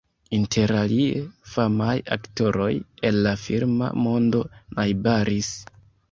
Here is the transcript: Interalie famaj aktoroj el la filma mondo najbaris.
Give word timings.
Interalie 0.35 1.17
famaj 1.49 1.91
aktoroj 2.15 2.69
el 3.09 3.19
la 3.27 3.33
filma 3.41 3.91
mondo 4.07 4.41
najbaris. 4.79 5.51